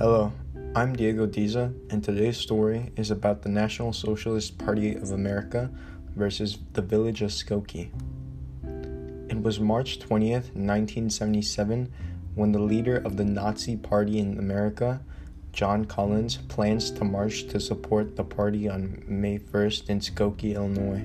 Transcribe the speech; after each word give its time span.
Hello, 0.00 0.32
I'm 0.74 0.96
Diego 0.96 1.26
Diza, 1.26 1.74
and 1.90 2.02
today's 2.02 2.38
story 2.38 2.90
is 2.96 3.10
about 3.10 3.42
the 3.42 3.50
National 3.50 3.92
Socialist 3.92 4.56
Party 4.56 4.94
of 4.94 5.10
America 5.10 5.70
versus 6.16 6.56
the 6.72 6.80
village 6.80 7.20
of 7.20 7.28
Skokie. 7.28 7.90
It 9.28 9.42
was 9.42 9.60
March 9.60 9.98
20th, 9.98 10.56
1977, 10.56 11.92
when 12.34 12.52
the 12.52 12.60
leader 12.60 12.96
of 12.96 13.18
the 13.18 13.26
Nazi 13.26 13.76
Party 13.76 14.18
in 14.18 14.38
America, 14.38 15.02
John 15.52 15.84
Collins, 15.84 16.38
plans 16.48 16.90
to 16.92 17.04
march 17.04 17.48
to 17.48 17.60
support 17.60 18.16
the 18.16 18.24
party 18.24 18.70
on 18.70 19.02
May 19.06 19.38
1st 19.38 19.90
in 19.90 20.00
Skokie, 20.00 20.54
Illinois. 20.54 21.04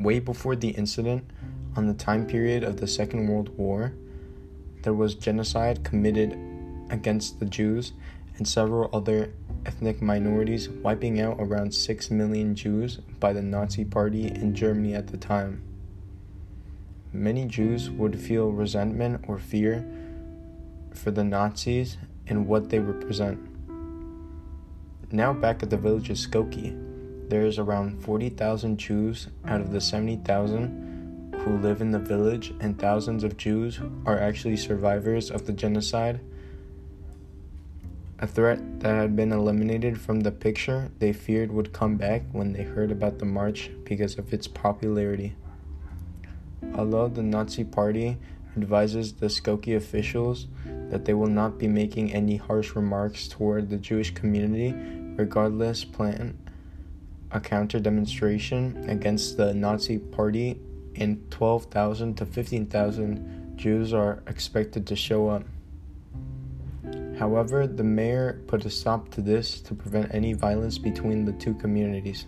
Way 0.00 0.18
before 0.18 0.56
the 0.56 0.70
incident, 0.70 1.30
on 1.76 1.86
the 1.86 1.94
time 1.94 2.26
period 2.26 2.64
of 2.64 2.78
the 2.78 2.88
Second 2.88 3.28
World 3.28 3.56
War, 3.56 3.92
there 4.82 4.94
was 4.94 5.14
genocide 5.14 5.84
committed 5.84 6.49
against 6.90 7.40
the 7.40 7.46
Jews 7.46 7.92
and 8.36 8.46
several 8.46 8.90
other 8.92 9.32
ethnic 9.66 10.00
minorities, 10.00 10.68
wiping 10.68 11.20
out 11.20 11.36
around 11.38 11.74
6 11.74 12.10
million 12.10 12.54
Jews 12.54 12.96
by 13.18 13.32
the 13.32 13.42
Nazi 13.42 13.84
Party 13.84 14.26
in 14.26 14.54
Germany 14.54 14.94
at 14.94 15.08
the 15.08 15.16
time. 15.16 15.62
Many 17.12 17.46
Jews 17.46 17.90
would 17.90 18.20
feel 18.20 18.50
resentment 18.50 19.24
or 19.26 19.38
fear 19.38 19.84
for 20.94 21.10
the 21.10 21.24
Nazis 21.24 21.96
and 22.26 22.46
what 22.46 22.70
they 22.70 22.78
represent. 22.78 23.38
Now, 25.12 25.32
back 25.32 25.62
at 25.62 25.70
the 25.70 25.76
village 25.76 26.08
of 26.08 26.16
Skokie, 26.16 26.76
there 27.28 27.44
is 27.44 27.58
around 27.58 28.02
40,000 28.02 28.78
Jews 28.78 29.28
out 29.44 29.60
of 29.60 29.72
the 29.72 29.80
70,000 29.80 31.34
who 31.40 31.58
live 31.58 31.80
in 31.80 31.90
the 31.90 31.98
village, 31.98 32.52
and 32.60 32.78
thousands 32.78 33.24
of 33.24 33.36
Jews 33.36 33.80
are 34.06 34.18
actually 34.18 34.56
survivors 34.56 35.30
of 35.30 35.46
the 35.46 35.52
genocide. 35.52 36.20
A 38.22 38.26
threat 38.26 38.80
that 38.80 38.94
had 38.94 39.16
been 39.16 39.32
eliminated 39.32 39.98
from 39.98 40.20
the 40.20 40.30
picture 40.30 40.90
they 40.98 41.10
feared 41.10 41.50
would 41.50 41.72
come 41.72 41.96
back 41.96 42.22
when 42.32 42.52
they 42.52 42.64
heard 42.64 42.90
about 42.90 43.18
the 43.18 43.24
march 43.24 43.70
because 43.84 44.18
of 44.18 44.34
its 44.34 44.46
popularity. 44.46 45.36
Although 46.74 47.08
the 47.08 47.22
Nazi 47.22 47.64
Party 47.64 48.18
advises 48.58 49.14
the 49.14 49.28
Skokie 49.28 49.74
officials 49.74 50.48
that 50.90 51.06
they 51.06 51.14
will 51.14 51.28
not 51.28 51.56
be 51.56 51.66
making 51.66 52.12
any 52.12 52.36
harsh 52.36 52.76
remarks 52.76 53.26
toward 53.26 53.70
the 53.70 53.78
Jewish 53.78 54.12
community, 54.12 54.74
regardless, 55.16 55.82
plan 55.82 56.36
a 57.30 57.40
counter 57.40 57.80
demonstration 57.80 58.84
against 58.86 59.38
the 59.38 59.54
Nazi 59.54 59.96
Party 59.96 60.60
and 60.94 61.30
12,000 61.30 62.16
to 62.18 62.26
15,000 62.26 63.56
Jews 63.56 63.94
are 63.94 64.22
expected 64.26 64.86
to 64.88 64.96
show 64.96 65.28
up. 65.28 65.44
However, 67.20 67.66
the 67.66 67.84
mayor 67.84 68.40
put 68.46 68.64
a 68.64 68.70
stop 68.70 69.10
to 69.10 69.20
this 69.20 69.60
to 69.60 69.74
prevent 69.74 70.14
any 70.14 70.32
violence 70.32 70.78
between 70.78 71.26
the 71.26 71.34
two 71.34 71.52
communities. 71.52 72.24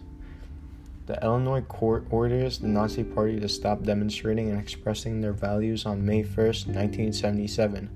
The 1.07 1.19
Illinois 1.25 1.63
court 1.63 2.05
orders 2.11 2.59
the 2.59 2.69
Nazi 2.69 3.03
Party 3.03 3.41
to 3.41 3.49
stop 3.49 3.85
demonstrating 3.85 4.51
and 4.51 4.61
expressing 4.61 5.23
their 5.23 5.33
values 5.33 5.87
on 5.87 6.05
May 6.05 6.23
1st, 6.23 6.67
1977. 6.67 7.89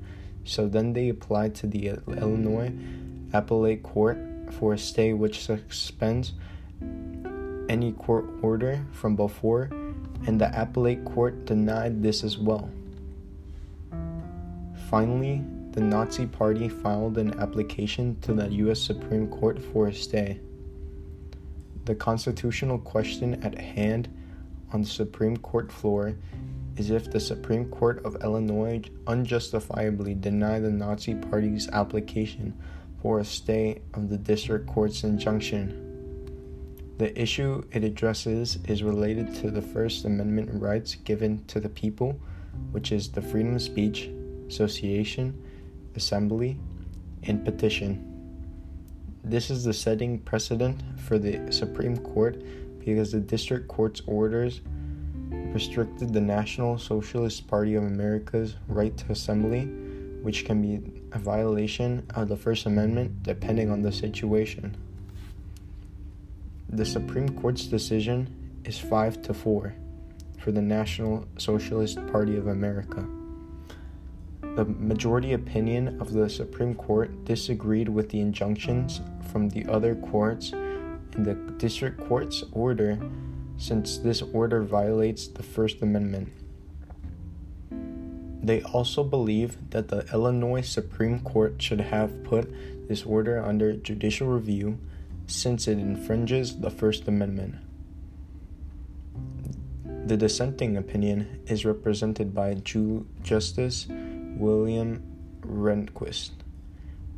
So 0.44 0.69
then 0.69 0.94
they 0.94 1.11
applied 1.11 1.55
to 1.56 1.67
the 1.67 1.98
Illinois 2.08 2.72
Appellate 3.34 3.83
Court 3.83 4.17
for 4.52 4.72
a 4.72 4.78
stay 4.78 5.12
which 5.12 5.44
suspends 5.44 6.33
any 7.69 7.92
court 7.92 8.24
order 8.41 8.86
from 8.92 9.17
before 9.17 9.69
and 10.27 10.41
the 10.41 10.50
appellate 10.58 11.05
court 11.05 11.44
denied 11.44 12.02
this 12.02 12.24
as 12.24 12.39
well. 12.39 12.70
Finally, 14.89 15.44
the 15.77 15.83
Nazi 15.83 16.25
Party 16.25 16.71
filed 16.71 17.19
an 17.19 17.39
application 17.39 18.19
to 18.23 18.33
the 18.33 18.51
US 18.65 18.81
Supreme 18.81 19.29
Court 19.29 19.63
for 19.63 19.89
a 19.89 19.93
stay. 19.93 20.41
The 21.85 21.95
constitutional 21.95 22.79
question 22.79 23.35
at 23.45 23.59
hand 23.59 24.09
on 24.73 24.81
the 24.81 24.89
Supreme 24.89 25.36
Court 25.36 25.70
floor 25.70 26.17
is 26.79 26.89
if 26.89 27.11
the 27.11 27.20
Supreme 27.20 27.69
Court 27.69 28.03
of 28.07 28.17
Illinois 28.25 28.81
unjustifiably 29.07 30.15
denied 30.15 30.63
the 30.63 30.70
Nazi 30.70 31.15
Party's 31.15 31.69
application 31.69 32.55
for 33.03 33.20
a 33.20 33.25
stay 33.25 33.83
of 33.92 34.09
the 34.09 34.17
district 34.17 34.67
court's 34.67 35.05
injunction. 35.05 35.83
The 36.97 37.20
issue 37.20 37.63
it 37.70 37.85
addresses 37.85 38.59
is 38.65 38.83
related 38.83 39.35
to 39.36 39.51
the 39.51 39.61
First 39.61 40.07
Amendment 40.07 40.48
rights 40.55 40.95
given 40.95 41.45
to 41.48 41.61
the 41.61 41.69
people, 41.69 42.19
which 42.70 42.92
is 42.92 43.11
the 43.11 43.20
freedom 43.20 43.57
of 43.57 43.61
speech, 43.61 44.09
association, 44.48 45.42
assembly, 45.96 46.58
and 47.24 47.45
petition. 47.45 48.12
This 49.24 49.51
is 49.51 49.64
the 49.64 49.73
setting 49.73 50.18
precedent 50.20 50.80
for 51.01 51.18
the 51.18 51.51
Supreme 51.51 51.96
Court 51.96 52.40
because 52.79 53.11
the 53.11 53.20
district 53.20 53.67
court's 53.67 54.01
orders 54.06 54.61
restricted 55.52 56.12
the 56.12 56.20
National 56.20 56.79
Socialist 56.79 57.48
Party 57.48 57.74
of 57.74 57.83
America's 57.83 58.56
right 58.68 58.96
to 58.98 59.11
assembly, 59.11 59.64
which 60.23 60.45
can 60.45 60.62
be 60.62 61.02
a 61.12 61.18
violation 61.18 62.06
of 62.14 62.29
the 62.29 62.36
First 62.36 62.67
Amendment 62.67 63.23
depending 63.23 63.70
on 63.70 63.83
the 63.83 63.90
situation. 63.90 64.77
The 66.68 66.85
Supreme 66.85 67.29
Court's 67.40 67.67
decision 67.67 68.29
is 68.64 68.79
5 68.79 69.23
to 69.23 69.35
4 69.35 69.74
for 70.39 70.52
the 70.52 70.62
National 70.62 71.27
Socialist 71.39 71.98
Party 72.08 72.36
of 72.36 72.48
America. 72.48 73.08
The 74.41 74.64
majority 74.64 75.33
opinion 75.33 76.01
of 76.01 76.13
the 76.13 76.29
Supreme 76.29 76.74
Court 76.74 77.24
disagreed 77.24 77.89
with 77.89 78.08
the 78.11 78.20
injunctions 78.20 79.01
from 79.30 79.48
the 79.48 79.67
other 79.67 79.95
courts 79.95 80.52
in 80.52 81.23
the 81.23 81.35
district 81.58 82.01
court's 82.07 82.45
order 82.52 82.98
since 83.58 83.98
this 83.98 84.23
order 84.23 84.63
violates 84.63 85.29
the 85.29 85.42
First 85.42 85.83
Amendment. 85.83 86.33
They 88.42 88.63
also 88.63 89.02
believe 89.02 89.57
that 89.70 89.89
the 89.89 90.07
Illinois 90.13 90.61
Supreme 90.61 91.20
Court 91.20 91.61
should 91.61 91.80
have 91.80 92.23
put 92.23 92.48
this 92.89 93.03
order 93.03 93.42
under 93.42 93.73
judicial 93.73 94.29
review 94.29 94.79
since 95.27 95.67
it 95.67 95.79
infringes 95.79 96.61
the 96.61 96.70
First 96.70 97.08
Amendment. 97.08 97.57
The 100.07 100.17
dissenting 100.17 100.77
opinion 100.77 101.41
is 101.47 101.64
represented 101.64 102.33
by 102.33 102.55
Justice 103.23 103.89
William 104.36 105.02
Rehnquist, 105.41 106.30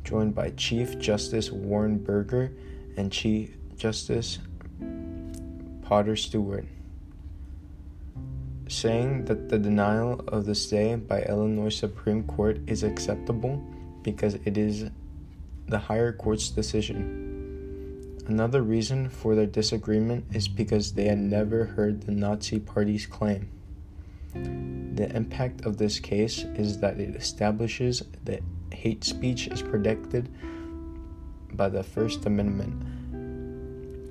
joined 0.04 0.34
by 0.34 0.50
Chief 0.50 0.98
Justice 0.98 1.50
Warren 1.50 1.98
Burger 1.98 2.52
and 2.96 3.10
Chief 3.10 3.56
Justice 3.76 4.38
Potter 5.82 6.14
Stewart, 6.14 6.64
saying 8.68 9.24
that 9.24 9.48
the 9.48 9.58
denial 9.58 10.20
of 10.28 10.46
the 10.46 10.54
stay 10.54 10.94
by 10.94 11.22
Illinois 11.22 11.74
Supreme 11.74 12.22
Court 12.24 12.60
is 12.68 12.84
acceptable 12.84 13.62
because 14.02 14.34
it 14.44 14.56
is 14.56 14.88
the 15.66 15.78
higher 15.78 16.12
court's 16.12 16.50
decision. 16.50 18.18
Another 18.28 18.62
reason 18.62 19.08
for 19.08 19.34
their 19.34 19.46
disagreement 19.46 20.24
is 20.32 20.46
because 20.46 20.92
they 20.92 21.06
had 21.06 21.18
never 21.18 21.64
heard 21.64 22.02
the 22.02 22.12
Nazi 22.12 22.60
Party's 22.60 23.06
claim. 23.06 23.48
The 24.98 25.14
impact 25.14 25.64
of 25.64 25.76
this 25.76 26.00
case 26.00 26.40
is 26.56 26.80
that 26.80 26.98
it 26.98 27.14
establishes 27.14 28.02
that 28.24 28.42
hate 28.72 29.04
speech 29.04 29.46
is 29.46 29.62
protected 29.62 30.28
by 31.52 31.68
the 31.68 31.84
First 31.84 32.26
Amendment 32.26 32.82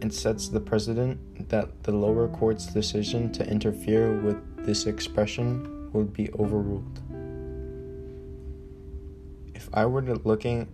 and 0.01 0.13
sets 0.13 0.47
the 0.47 0.61
precedent 0.61 1.49
that 1.49 1.83
the 1.83 1.91
lower 1.91 2.29
court's 2.29 2.67
decision 2.67 3.33
to 3.33 3.45
interfere 3.45 4.17
with 4.21 4.37
this 4.65 4.85
expression 4.85 5.91
would 5.91 6.13
be 6.13 6.31
overruled. 6.39 7.01
If 9.53 9.67
I 9.73 9.85
were 9.87 10.01
looking 10.01 10.69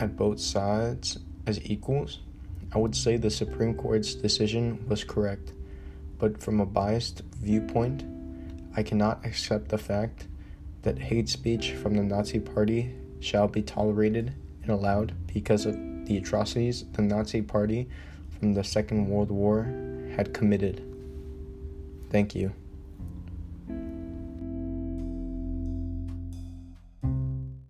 at 0.00 0.16
both 0.16 0.40
sides 0.40 1.20
as 1.46 1.64
equals, 1.64 2.18
I 2.72 2.78
would 2.78 2.96
say 2.96 3.16
the 3.16 3.30
Supreme 3.30 3.74
Court's 3.74 4.16
decision 4.16 4.84
was 4.88 5.04
correct, 5.04 5.52
but 6.18 6.42
from 6.42 6.58
a 6.58 6.66
biased 6.66 7.22
viewpoint, 7.40 8.02
I 8.76 8.82
cannot 8.82 9.24
accept 9.24 9.68
the 9.68 9.78
fact 9.78 10.26
that 10.82 10.98
hate 10.98 11.28
speech 11.28 11.72
from 11.72 11.94
the 11.94 12.02
Nazi 12.02 12.40
Party 12.40 12.94
shall 13.20 13.48
be 13.48 13.62
tolerated 13.62 14.34
and 14.62 14.70
allowed 14.70 15.14
because 15.32 15.64
of 15.64 15.74
the 16.06 16.16
atrocities 16.16 16.84
the 16.92 17.02
Nazi 17.02 17.40
Party 17.40 17.88
from 18.38 18.54
the 18.54 18.64
Second 18.64 19.08
World 19.08 19.30
War 19.30 19.64
had 20.16 20.34
committed. 20.34 20.82
Thank 22.10 22.34
you. 22.34 22.52